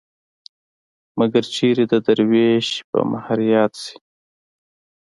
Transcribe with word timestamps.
مګر 1.19 1.43
چېرې 1.55 1.85
د 1.91 1.93
دروېش 2.07 2.67
په 2.89 2.99
مهر 3.11 3.37
ياد 3.53 3.73
شي. 3.83 3.97